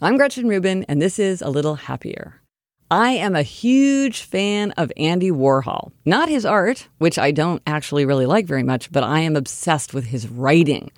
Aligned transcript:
I'm 0.00 0.16
Gretchen 0.16 0.46
Rubin, 0.46 0.84
and 0.84 1.02
this 1.02 1.18
is 1.18 1.42
A 1.42 1.50
Little 1.50 1.74
Happier. 1.74 2.40
I 2.88 3.10
am 3.10 3.34
a 3.34 3.42
huge 3.42 4.22
fan 4.22 4.70
of 4.76 4.92
Andy 4.96 5.32
Warhol. 5.32 5.90
Not 6.04 6.28
his 6.28 6.46
art, 6.46 6.86
which 6.98 7.18
I 7.18 7.32
don't 7.32 7.60
actually 7.66 8.06
really 8.06 8.24
like 8.24 8.46
very 8.46 8.62
much, 8.62 8.92
but 8.92 9.02
I 9.02 9.18
am 9.18 9.34
obsessed 9.34 9.92
with 9.92 10.04
his 10.04 10.28
writing. 10.28 10.92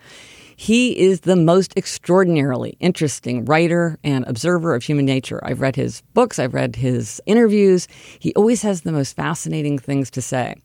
He 0.55 0.99
is 0.99 1.21
the 1.21 1.35
most 1.35 1.73
extraordinarily 1.79 2.77
interesting 2.79 3.47
writer 3.47 3.99
and 4.05 4.27
observer 4.27 4.75
of 4.75 4.83
human 4.83 5.07
nature. 5.07 5.41
I've 5.43 5.63
read 5.63 5.77
his 5.77 6.03
books, 6.13 6.39
I've 6.39 6.53
read 6.53 6.77
his 6.77 7.23
interviews. 7.25 7.89
He 8.19 8.35
always 8.35 8.61
has 8.61 8.83
the 8.83 8.93
most 8.93 9.17
fascinating 9.17 9.79
things 9.79 10.11
to 10.11 10.21
say. 10.21 10.57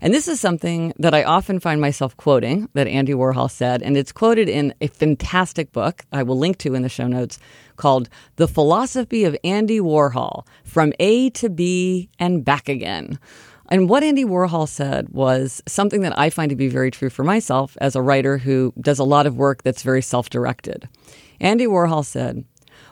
And 0.00 0.12
this 0.12 0.28
is 0.28 0.40
something 0.40 0.92
that 0.98 1.14
I 1.14 1.24
often 1.24 1.60
find 1.60 1.80
myself 1.80 2.16
quoting 2.16 2.68
that 2.74 2.86
Andy 2.86 3.14
Warhol 3.14 3.50
said, 3.50 3.82
and 3.82 3.96
it's 3.96 4.12
quoted 4.12 4.48
in 4.48 4.74
a 4.80 4.88
fantastic 4.88 5.72
book 5.72 6.04
I 6.12 6.22
will 6.22 6.38
link 6.38 6.58
to 6.58 6.74
in 6.74 6.82
the 6.82 6.88
show 6.88 7.06
notes 7.06 7.38
called 7.76 8.08
The 8.36 8.48
Philosophy 8.48 9.24
of 9.24 9.36
Andy 9.44 9.80
Warhol 9.80 10.46
From 10.64 10.92
A 10.98 11.30
to 11.30 11.48
B 11.48 12.10
and 12.18 12.44
Back 12.44 12.68
Again. 12.68 13.18
And 13.68 13.88
what 13.88 14.04
Andy 14.04 14.24
Warhol 14.24 14.68
said 14.68 15.08
was 15.08 15.62
something 15.66 16.02
that 16.02 16.18
I 16.18 16.30
find 16.30 16.50
to 16.50 16.56
be 16.56 16.68
very 16.68 16.90
true 16.90 17.10
for 17.10 17.24
myself 17.24 17.76
as 17.80 17.96
a 17.96 18.02
writer 18.02 18.38
who 18.38 18.72
does 18.80 18.98
a 18.98 19.04
lot 19.04 19.26
of 19.26 19.36
work 19.36 19.62
that's 19.62 19.82
very 19.82 20.02
self 20.02 20.30
directed. 20.30 20.88
Andy 21.40 21.66
Warhol 21.66 22.04
said, 22.04 22.44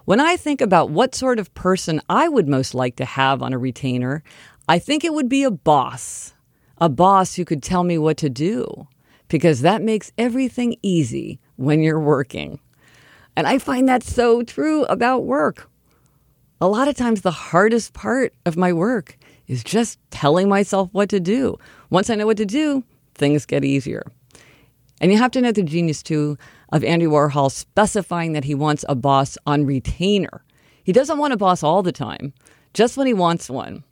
When 0.05 0.21
I 0.21 0.37
think 0.37 0.61
about 0.61 0.91
what 0.91 1.15
sort 1.15 1.39
of 1.39 1.55
person 1.55 2.01
I 2.09 2.29
would 2.29 2.49
most 2.49 2.75
like 2.75 2.97
to 2.97 3.05
have 3.05 3.43
on 3.43 3.53
a 3.53 3.59
retainer, 3.59 4.23
I 4.69 4.79
think 4.79 5.05
it 5.05 5.13
would 5.13 5.29
be 5.29 5.45
a 5.45 5.51
boss, 5.51 6.34
a 6.79 6.89
boss 6.89 7.35
who 7.35 7.45
could 7.45 7.63
tell 7.63 7.85
me 7.85 7.99
what 7.99 8.17
to 8.19 8.29
do, 8.31 8.87
because 9.29 9.61
that 9.61 9.83
makes 9.83 10.13
everything 10.19 10.77
easy 10.83 11.39
when 11.57 11.83
you're 11.83 12.01
working. 12.01 12.59
And 13.37 13.47
I 13.47 13.59
find 13.59 13.89
that 13.89 14.03
so 14.03 14.43
true 14.43 14.85
about 14.85 15.25
work. 15.25 15.71
A 16.61 16.69
lot 16.69 16.89
of 16.89 16.97
times, 16.97 17.23
the 17.23 17.31
hardest 17.31 17.93
part 17.93 18.33
of 18.47 18.57
my 18.57 18.73
work 18.73 19.19
is 19.47 19.63
just 19.65 19.99
telling 20.11 20.49
myself 20.49 20.89
what 20.93 21.09
to 21.11 21.21
do. 21.21 21.59
Once 21.91 22.09
I 22.11 22.15
know 22.15 22.27
what 22.27 22.37
to 22.39 22.47
do, 22.47 22.85
things 23.15 23.45
get 23.45 23.65
easier. 23.65 24.05
And 25.01 25.13
you 25.13 25.19
have 25.19 25.33
to 25.33 25.41
know 25.41 25.53
the 25.53 25.63
genius, 25.63 26.03
too, 26.03 26.39
of 26.73 26.85
Andy 26.85 27.07
Warhol 27.07 27.51
specifying 27.51 28.33
that 28.33 28.45
he 28.45 28.55
wants 28.55 28.85
a 28.89 28.95
boss 28.95 29.37
on 29.47 29.67
retainer. 29.67 30.45
He 30.85 30.93
doesn't 30.93 31.19
want 31.19 31.33
a 31.33 31.37
boss 31.37 31.63
all 31.63 31.83
the 31.83 31.93
time, 31.93 32.33
just 32.73 32.97
when 32.97 33.07
he 33.07 33.15
wants 33.15 33.51
one. 33.51 33.85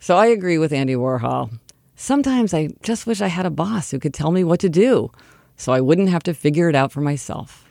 So 0.00 0.16
I 0.16 0.26
agree 0.26 0.58
with 0.58 0.72
Andy 0.72 0.94
Warhol. 0.94 1.58
Sometimes 2.02 2.54
I 2.54 2.70
just 2.82 3.06
wish 3.06 3.20
I 3.20 3.26
had 3.26 3.44
a 3.44 3.50
boss 3.50 3.90
who 3.90 3.98
could 3.98 4.14
tell 4.14 4.30
me 4.30 4.42
what 4.42 4.58
to 4.60 4.70
do 4.70 5.10
so 5.58 5.70
I 5.70 5.82
wouldn't 5.82 6.08
have 6.08 6.22
to 6.22 6.32
figure 6.32 6.70
it 6.70 6.74
out 6.74 6.92
for 6.92 7.02
myself. 7.02 7.68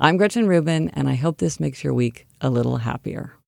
I'm 0.00 0.16
Gretchen 0.16 0.48
Rubin, 0.48 0.88
and 0.88 1.08
I 1.08 1.14
hope 1.14 1.38
this 1.38 1.60
makes 1.60 1.84
your 1.84 1.94
week 1.94 2.26
a 2.40 2.50
little 2.50 2.78
happier. 2.78 3.34